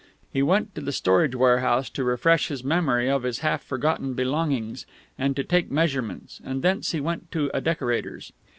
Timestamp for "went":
0.41-0.73, 6.99-7.31